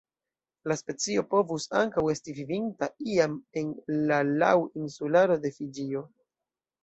La 0.69 0.75
specio 0.77 1.23
povus 1.33 1.67
ankaŭ 1.81 2.03
esti 2.13 2.33
vivinta 2.37 2.89
iam 3.17 3.37
en 3.61 3.69
la 4.13 4.19
Lau 4.29 4.65
Insularo 4.85 5.37
de 5.45 5.53
Fiĝio. 5.59 6.03